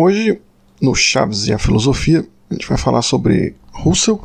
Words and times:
Hoje, 0.00 0.40
no 0.80 0.94
Chaves 0.94 1.48
e 1.48 1.52
a 1.52 1.58
Filosofia, 1.58 2.24
a 2.48 2.54
gente 2.54 2.68
vai 2.68 2.78
falar 2.78 3.02
sobre 3.02 3.56
Russell, 3.72 4.22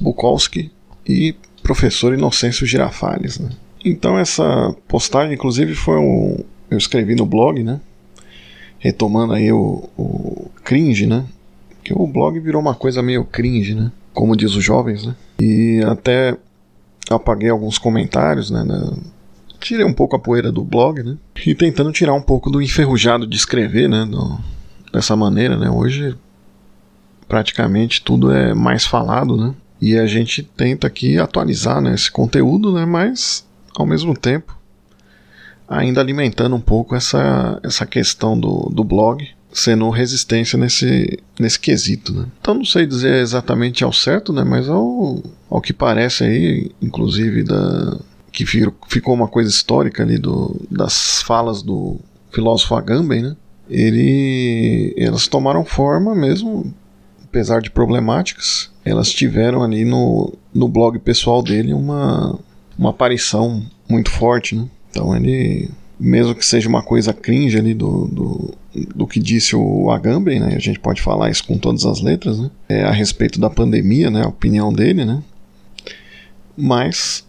Bukowski 0.00 0.70
e 1.04 1.34
professor 1.64 2.14
Inocêncio 2.14 2.64
Girafales. 2.64 3.40
Né? 3.40 3.50
Então 3.84 4.16
essa 4.16 4.72
postagem, 4.86 5.34
inclusive, 5.34 5.74
foi 5.74 5.98
um. 5.98 6.44
Eu 6.70 6.78
escrevi 6.78 7.16
no 7.16 7.26
blog, 7.26 7.60
né? 7.60 7.80
Retomando 8.78 9.32
aí 9.32 9.50
o, 9.50 9.90
o 9.98 10.48
cringe, 10.62 11.08
né? 11.08 11.26
Que 11.82 11.92
o 11.92 12.06
blog 12.06 12.38
virou 12.38 12.62
uma 12.62 12.76
coisa 12.76 13.02
meio 13.02 13.24
cringe, 13.24 13.74
né? 13.74 13.90
Como 14.14 14.36
diz 14.36 14.54
os 14.54 14.62
jovens, 14.62 15.04
né? 15.04 15.16
E 15.40 15.82
até 15.84 16.36
apaguei 17.10 17.50
alguns 17.50 17.78
comentários, 17.78 18.48
né? 18.48 18.64
tirei 19.62 19.84
um 19.84 19.92
pouco 19.92 20.16
a 20.16 20.18
poeira 20.18 20.52
do 20.52 20.62
blog, 20.62 21.02
né? 21.02 21.16
E 21.44 21.54
tentando 21.54 21.92
tirar 21.92 22.14
um 22.14 22.22
pouco 22.22 22.50
do 22.50 22.62
enferrujado 22.62 23.26
de 23.26 23.36
escrever, 23.36 23.88
né? 23.88 24.04
Do, 24.04 24.38
dessa 24.92 25.16
maneira, 25.16 25.56
né? 25.56 25.70
Hoje 25.70 26.16
praticamente 27.28 28.02
tudo 28.02 28.30
é 28.30 28.52
mais 28.52 28.84
falado, 28.84 29.36
né? 29.36 29.54
E 29.80 29.98
a 29.98 30.06
gente 30.06 30.42
tenta 30.42 30.86
aqui 30.86 31.18
atualizar 31.18 31.80
né, 31.80 31.94
esse 31.94 32.10
conteúdo, 32.10 32.72
né? 32.72 32.84
Mas 32.84 33.44
ao 33.74 33.86
mesmo 33.86 34.14
tempo 34.14 34.56
ainda 35.68 36.00
alimentando 36.00 36.54
um 36.54 36.60
pouco 36.60 36.94
essa, 36.94 37.58
essa 37.62 37.86
questão 37.86 38.38
do, 38.38 38.70
do 38.70 38.84
blog, 38.84 39.26
sendo 39.52 39.88
resistência 39.90 40.58
nesse, 40.58 41.18
nesse 41.38 41.58
quesito. 41.58 42.12
Né? 42.12 42.26
Então 42.40 42.54
não 42.54 42.64
sei 42.64 42.86
dizer 42.86 43.16
exatamente 43.16 43.82
ao 43.82 43.92
certo, 43.92 44.32
né? 44.32 44.44
mas 44.44 44.68
ao, 44.68 45.22
ao 45.50 45.60
que 45.60 45.72
parece 45.72 46.24
aí, 46.24 46.70
inclusive 46.80 47.42
da, 47.42 47.98
que 48.32 48.46
ficou 48.46 49.14
uma 49.14 49.28
coisa 49.28 49.50
histórica 49.50 50.02
ali 50.02 50.16
do, 50.16 50.56
das 50.70 51.22
falas 51.22 51.62
do 51.62 52.00
filósofo 52.32 52.74
Agamben, 52.74 53.22
né? 53.22 53.36
Ele, 53.68 54.94
elas 54.96 55.28
tomaram 55.28 55.64
forma 55.64 56.14
mesmo, 56.14 56.72
apesar 57.24 57.60
de 57.60 57.70
problemáticas, 57.70 58.70
elas 58.84 59.10
tiveram 59.10 59.62
ali 59.62 59.84
no, 59.84 60.32
no 60.52 60.66
blog 60.66 60.98
pessoal 60.98 61.42
dele 61.42 61.72
uma, 61.72 62.38
uma 62.76 62.90
aparição 62.90 63.62
muito 63.88 64.10
forte, 64.10 64.56
né? 64.56 64.66
Então 64.90 65.14
ele, 65.14 65.70
mesmo 66.00 66.34
que 66.34 66.44
seja 66.44 66.68
uma 66.68 66.82
coisa 66.82 67.12
cringe 67.12 67.58
ali 67.58 67.74
do, 67.74 68.06
do, 68.08 68.54
do 68.94 69.06
que 69.06 69.20
disse 69.20 69.54
o 69.54 69.90
Agamben, 69.90 70.40
né? 70.40 70.54
A 70.56 70.58
gente 70.58 70.80
pode 70.80 71.00
falar 71.00 71.30
isso 71.30 71.46
com 71.46 71.58
todas 71.58 71.84
as 71.84 72.00
letras, 72.00 72.40
né? 72.40 72.50
É, 72.68 72.82
a 72.82 72.90
respeito 72.90 73.38
da 73.38 73.50
pandemia, 73.50 74.10
né? 74.10 74.22
A 74.22 74.28
opinião 74.28 74.72
dele, 74.72 75.04
né? 75.04 75.22
Mas 76.56 77.24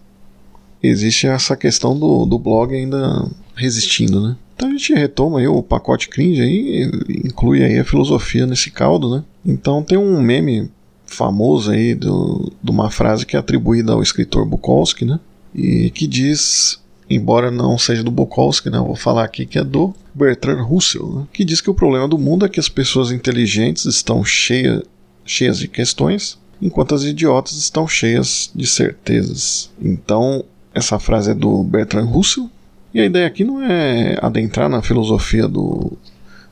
existe 0.84 1.26
essa 1.26 1.56
questão 1.56 1.98
do, 1.98 2.26
do 2.26 2.38
blog 2.38 2.76
ainda 2.76 3.26
resistindo, 3.56 4.22
né? 4.22 4.36
Então 4.56 4.70
a 4.70 4.72
gente 4.72 4.94
retoma 4.94 5.40
aí 5.40 5.48
o 5.48 5.64
pacote 5.64 6.10
cringe 6.10 6.42
aí, 6.42 6.92
inclui 7.26 7.64
aí 7.64 7.80
a 7.80 7.86
filosofia 7.86 8.46
nesse 8.46 8.70
caldo, 8.70 9.16
né? 9.16 9.24
Então 9.46 9.82
tem 9.82 9.98
um 9.98 10.22
meme 10.22 10.70
famoso 11.06 11.72
aí 11.72 11.96
do, 11.96 12.52
de 12.62 12.72
uma 12.72 12.90
frase 12.90 13.26
que 13.26 13.36
é 13.36 13.40
atribuída 13.40 13.94
ao 13.94 14.04
escritor 14.04 14.46
Bukowski, 14.46 15.06
né? 15.06 15.20
E 15.56 15.90
que 15.92 16.08
diz, 16.08 16.80
embora 17.10 17.52
não 17.52 17.78
seja 17.78 18.04
do 18.04 18.12
Bukowski, 18.12 18.70
né? 18.70 18.80
Vou 18.80 18.96
falar 18.96 19.24
aqui 19.24 19.46
que 19.46 19.58
é 19.58 19.64
do 19.64 19.94
Bertrand 20.14 20.64
Russell, 20.64 21.08
né? 21.14 21.28
Que 21.32 21.46
diz 21.46 21.62
que 21.62 21.70
o 21.70 21.76
problema 21.76 22.08
do 22.08 22.18
mundo 22.18 22.46
é 22.46 22.50
que 22.50 22.60
as 22.60 22.70
pessoas 22.70 23.12
inteligentes 23.12 23.86
estão 23.86 24.24
cheia, 24.24 24.84
cheias 25.26 25.58
de 25.60 25.68
questões, 25.68 26.38
enquanto 26.62 26.96
as 26.96 27.04
idiotas 27.04 27.54
estão 27.54 27.88
cheias 27.88 28.52
de 28.56 28.68
certezas. 28.68 29.70
Então 29.82 30.44
essa 30.74 31.00
frase 31.00 31.32
é 31.32 31.34
do 31.34 31.64
Bertrand 31.64 32.06
Russell. 32.06 32.50
E 32.94 33.00
a 33.00 33.06
ideia 33.06 33.28
aqui 33.28 33.44
não 33.44 33.62
é 33.62 34.18
adentrar 34.22 34.70
na 34.70 34.82
filosofia 34.82 35.48
do, 35.48 35.94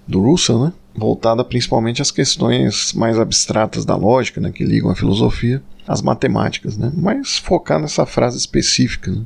do 0.07 0.21
Russell, 0.21 0.65
né? 0.65 0.73
voltada 0.93 1.43
principalmente 1.43 2.01
às 2.01 2.11
questões 2.11 2.93
mais 2.93 3.17
abstratas 3.17 3.85
da 3.85 3.95
lógica, 3.95 4.41
né? 4.41 4.51
que 4.51 4.63
ligam 4.63 4.89
a 4.89 4.95
filosofia 4.95 5.61
às 5.87 6.01
matemáticas, 6.01 6.77
né? 6.77 6.91
mas 6.95 7.37
focar 7.37 7.79
nessa 7.79 8.05
frase 8.05 8.37
específica. 8.37 9.11
Né? 9.11 9.21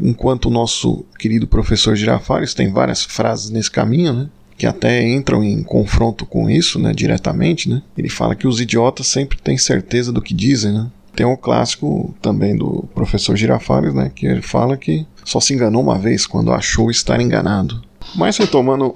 Enquanto 0.00 0.46
o 0.46 0.50
nosso 0.50 1.04
querido 1.18 1.46
professor 1.46 1.96
Girafales 1.96 2.54
tem 2.54 2.72
várias 2.72 3.04
frases 3.04 3.50
nesse 3.50 3.70
caminho, 3.70 4.12
né? 4.12 4.28
que 4.56 4.66
até 4.66 5.06
entram 5.06 5.42
em 5.42 5.62
confronto 5.62 6.24
com 6.24 6.48
isso 6.48 6.78
né? 6.78 6.92
diretamente, 6.92 7.68
né? 7.68 7.82
ele 7.96 8.08
fala 8.08 8.34
que 8.34 8.46
os 8.46 8.60
idiotas 8.60 9.06
sempre 9.08 9.38
têm 9.38 9.58
certeza 9.58 10.12
do 10.12 10.22
que 10.22 10.34
dizem, 10.34 10.72
né? 10.72 10.90
Tem 11.18 11.26
um 11.26 11.34
clássico 11.34 12.14
também 12.22 12.54
do 12.54 12.84
professor 12.94 13.36
Girafales, 13.36 13.92
né, 13.92 14.08
que 14.14 14.24
ele 14.24 14.40
fala 14.40 14.76
que 14.76 15.04
só 15.24 15.40
se 15.40 15.52
enganou 15.52 15.82
uma 15.82 15.98
vez 15.98 16.24
quando 16.24 16.52
achou 16.52 16.92
estar 16.92 17.20
enganado. 17.20 17.82
Mas 18.14 18.36
retomando, 18.36 18.94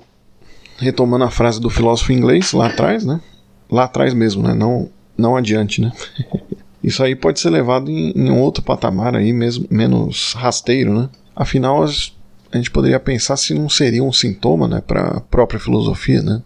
retomando 0.78 1.24
a 1.24 1.30
frase 1.32 1.60
do 1.60 1.68
filósofo 1.68 2.12
inglês 2.12 2.52
lá 2.52 2.68
atrás, 2.68 3.04
né, 3.04 3.20
lá 3.68 3.86
atrás 3.86 4.14
mesmo, 4.14 4.40
né, 4.40 4.54
não, 4.54 4.88
não 5.18 5.36
adiante, 5.36 5.80
né. 5.80 5.90
Isso 6.80 7.02
aí 7.02 7.16
pode 7.16 7.40
ser 7.40 7.50
levado 7.50 7.90
em, 7.90 8.12
em 8.12 8.30
outro 8.30 8.62
patamar 8.62 9.16
aí, 9.16 9.32
mesmo 9.32 9.66
menos 9.68 10.32
rasteiro, 10.34 10.96
né. 10.96 11.08
Afinal, 11.34 11.82
a 11.82 12.56
gente 12.56 12.70
poderia 12.70 13.00
pensar 13.00 13.36
se 13.36 13.52
não 13.52 13.68
seria 13.68 14.04
um 14.04 14.12
sintoma, 14.12 14.68
né, 14.68 14.80
para 14.80 15.08
a 15.08 15.20
própria 15.20 15.58
filosofia, 15.58 16.22
né. 16.22 16.40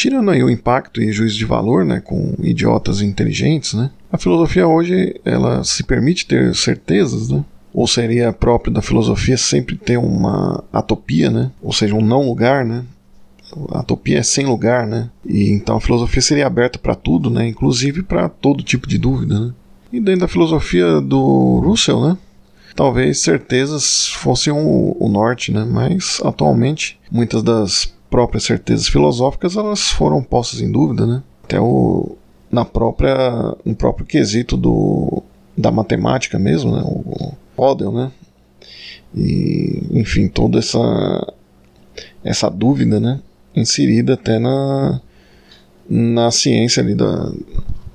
Tirando 0.00 0.30
aí 0.30 0.42
o 0.42 0.48
impacto 0.48 1.02
e 1.02 1.12
juízo 1.12 1.36
de 1.36 1.44
valor, 1.44 1.84
né, 1.84 2.00
com 2.00 2.34
idiotas 2.38 3.02
inteligentes, 3.02 3.74
né, 3.74 3.90
a 4.10 4.16
filosofia 4.16 4.66
hoje 4.66 5.20
ela 5.26 5.62
se 5.62 5.82
permite 5.82 6.24
ter 6.24 6.54
certezas, 6.54 7.28
né? 7.28 7.44
Ou 7.70 7.86
seria 7.86 8.32
próprio 8.32 8.72
da 8.72 8.80
filosofia 8.80 9.36
sempre 9.36 9.76
ter 9.76 9.98
uma 9.98 10.64
atopia, 10.72 11.30
né? 11.30 11.50
Ou 11.60 11.70
seja, 11.70 11.94
um 11.94 12.00
não 12.00 12.26
lugar, 12.26 12.64
né? 12.64 12.82
A 13.72 13.80
atopia 13.80 14.20
é 14.20 14.22
sem 14.22 14.46
lugar, 14.46 14.86
né? 14.86 15.10
E 15.22 15.50
então 15.50 15.76
a 15.76 15.80
filosofia 15.82 16.22
seria 16.22 16.46
aberta 16.46 16.78
para 16.78 16.94
tudo, 16.94 17.28
né? 17.28 17.46
Inclusive 17.46 18.02
para 18.02 18.26
todo 18.26 18.64
tipo 18.64 18.88
de 18.88 18.96
dúvida, 18.96 19.38
né? 19.38 19.52
E 19.92 20.00
dentro 20.00 20.22
da 20.22 20.28
filosofia 20.28 20.98
do 20.98 21.60
Russell, 21.60 22.00
né? 22.00 22.16
Talvez 22.74 23.18
certezas 23.18 24.08
fossem 24.08 24.50
o, 24.50 24.96
o 24.98 25.10
norte, 25.10 25.52
né? 25.52 25.62
Mas 25.70 26.22
atualmente 26.24 26.98
muitas 27.12 27.42
das 27.42 27.92
próprias 28.10 28.44
certezas 28.44 28.88
filosóficas 28.88 29.56
elas 29.56 29.88
foram 29.90 30.22
postas 30.22 30.60
em 30.60 30.70
dúvida, 30.70 31.06
né? 31.06 31.22
Até 31.44 31.60
o 31.60 32.16
na 32.50 32.64
própria 32.64 33.56
no 33.64 33.74
próprio 33.74 34.04
quesito 34.04 34.56
do 34.56 35.22
da 35.56 35.70
matemática 35.70 36.38
mesmo, 36.38 36.72
né, 36.72 36.82
o 36.84 37.32
Gödel, 37.56 37.92
né? 37.92 38.10
E 39.14 39.82
enfim, 39.92 40.28
toda 40.28 40.58
essa 40.58 41.34
essa 42.24 42.50
dúvida, 42.50 42.98
né, 42.98 43.20
inserida 43.54 44.14
até 44.14 44.38
na 44.38 45.00
na 45.88 46.30
ciência 46.30 46.82
ali 46.82 46.94
da 46.94 47.32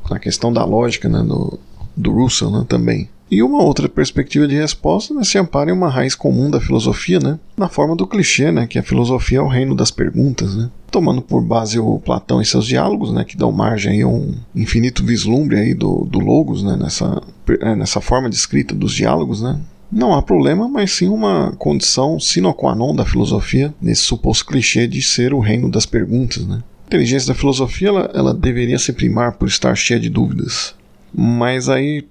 na 0.10 0.20
questão 0.20 0.54
da 0.54 0.64
lógica, 0.64 1.10
né, 1.10 1.24
do, 1.24 1.60
do 1.96 2.12
Russell, 2.12 2.52
né, 2.52 2.66
também. 2.70 3.10
E 3.30 3.42
uma 3.42 3.64
outra 3.64 3.90
perspectiva 3.90 4.48
de 4.48 4.56
resposta 4.56 5.14
né, 5.14 5.24
se 5.24 5.38
ampara 5.38 5.72
em 5.72 5.74
uma 5.74 5.90
raiz 5.90 6.14
comum 6.14 6.50
da 6.50 6.62
filosofia, 6.62 7.20
né, 7.20 7.40
na 7.58 7.68
forma 7.68 7.96
do 7.96 8.06
clichê, 8.06 8.52
né, 8.52 8.68
que 8.68 8.78
a 8.78 8.84
filosofia 8.84 9.40
é 9.40 9.42
o 9.42 9.48
reino 9.48 9.76
das 9.76 9.90
perguntas, 9.90 10.56
né, 10.56 10.70
tomando 10.92 11.22
por 11.22 11.42
base 11.42 11.80
o 11.80 12.00
Platão 12.00 12.40
e 12.40 12.46
seus 12.46 12.68
diálogos, 12.68 13.12
né, 13.12 13.24
que 13.24 13.36
dão 13.36 13.52
margem 13.52 14.02
a 14.04 14.08
um 14.08 14.36
infinito 14.56 15.04
vislumbre 15.04 15.58
aí 15.58 15.74
do, 15.74 16.06
do 16.06 16.20
logos, 16.20 16.62
né, 16.62 16.78
nessa, 16.80 17.22
é, 17.62 17.76
nessa 17.76 18.00
forma 18.00 18.30
de 18.30 18.36
escrita 18.36 18.76
dos 18.76 18.94
diálogos, 18.94 19.42
né, 19.42 19.60
não 19.92 20.14
há 20.14 20.22
problema, 20.22 20.68
mas 20.68 20.92
sim 20.92 21.08
uma 21.08 21.52
condição 21.58 22.20
sine 22.20 22.54
qua 22.54 22.76
non 22.76 22.94
da 22.96 23.06
filosofia, 23.06 23.74
nesse 23.82 24.04
suposto 24.04 24.46
clichê 24.46 24.88
de 24.88 25.02
ser 25.02 25.34
o 25.34 25.40
reino 25.40 25.70
das 25.70 25.86
perguntas, 25.86 26.46
né. 26.46 26.62
A 26.84 26.88
inteligência 26.88 27.30
da 27.30 27.40
filosofia 27.40 27.88
ela, 27.88 28.12
ela 28.14 28.34
deveria 28.36 28.78
se 28.78 28.94
primar 28.94 29.34
por 29.34 29.48
estar 29.48 29.74
cheia 29.76 30.00
de 30.00 30.10
dúvidas, 30.10 30.76
mas 31.12 31.68
aí 31.68 32.06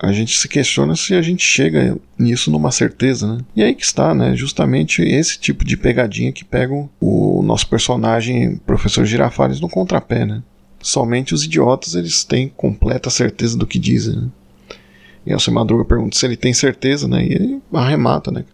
a 0.00 0.10
gente 0.12 0.38
se 0.38 0.48
questiona 0.48 0.96
se 0.96 1.14
a 1.14 1.22
gente 1.22 1.44
chega 1.44 1.96
nisso 2.18 2.50
numa 2.50 2.70
certeza, 2.70 3.34
né? 3.34 3.40
E 3.54 3.62
aí 3.62 3.74
que 3.74 3.84
está, 3.84 4.14
né? 4.14 4.34
Justamente 4.34 5.02
esse 5.02 5.38
tipo 5.38 5.64
de 5.64 5.76
pegadinha 5.76 6.32
que 6.32 6.44
pega 6.44 6.72
o 7.00 7.42
nosso 7.42 7.68
personagem, 7.68 8.56
professor 8.66 9.04
Girafales, 9.04 9.60
no 9.60 9.68
contrapé, 9.68 10.24
né? 10.24 10.42
Somente 10.80 11.34
os 11.34 11.44
idiotas 11.44 11.94
eles 11.94 12.24
têm 12.24 12.48
completa 12.48 13.10
certeza 13.10 13.56
do 13.56 13.66
que 13.66 13.78
dizem, 13.78 14.16
né? 14.16 14.28
E 15.24 15.32
Elcio 15.32 15.52
Madruga 15.52 15.84
pergunta 15.84 16.18
se 16.18 16.26
ele 16.26 16.36
tem 16.36 16.52
certeza, 16.52 17.06
né? 17.06 17.24
E 17.24 17.32
ele 17.32 17.62
arremata, 17.72 18.30
né? 18.30 18.44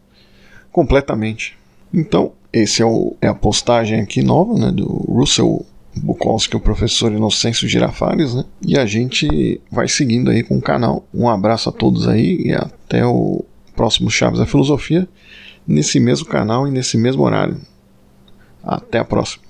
Completamente. 0.70 1.56
Então, 1.92 2.32
esse 2.52 2.82
é, 2.82 2.84
o, 2.84 3.16
é 3.22 3.28
a 3.28 3.34
postagem 3.34 4.00
aqui 4.00 4.22
nova, 4.22 4.54
né? 4.54 4.70
Do 4.70 4.86
Russell 4.86 5.64
Bukowski, 5.96 6.56
o 6.56 6.60
professor 6.60 7.10
Inocêncio 7.12 7.68
Girafales, 7.68 8.34
né? 8.34 8.44
E 8.62 8.78
a 8.78 8.86
gente 8.86 9.60
vai 9.70 9.88
seguindo 9.88 10.30
aí 10.30 10.42
com 10.42 10.56
o 10.56 10.62
canal. 10.62 11.06
Um 11.12 11.28
abraço 11.28 11.68
a 11.68 11.72
todos 11.72 12.06
aí 12.06 12.42
e 12.44 12.52
até 12.52 13.04
o 13.04 13.44
próximo 13.74 14.10
Chaves 14.10 14.38
da 14.38 14.46
Filosofia, 14.46 15.08
nesse 15.66 15.98
mesmo 15.98 16.26
canal 16.26 16.66
e 16.66 16.70
nesse 16.70 16.96
mesmo 16.96 17.22
horário. 17.22 17.60
Até 18.62 18.98
a 18.98 19.04
próxima. 19.04 19.47